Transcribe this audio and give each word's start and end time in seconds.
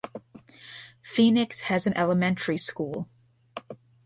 Phoenix 1.03 1.59
has 1.59 1.85
an 1.85 1.95
elementary 1.95 2.57
school. 2.57 3.07